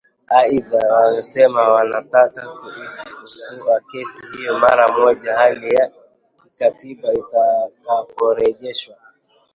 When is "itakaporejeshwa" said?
7.13-8.95